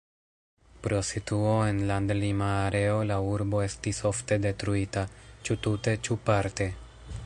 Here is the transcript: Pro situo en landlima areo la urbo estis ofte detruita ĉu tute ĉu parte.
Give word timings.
Pro 0.85 1.01
situo 1.09 1.51
en 1.73 1.81
landlima 1.91 2.47
areo 2.63 2.97
la 3.11 3.19
urbo 3.35 3.61
estis 3.67 4.03
ofte 4.13 4.39
detruita 4.49 5.05
ĉu 5.49 5.61
tute 5.67 5.99
ĉu 6.09 6.21
parte. 6.31 6.73